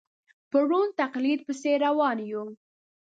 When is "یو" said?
2.31-2.45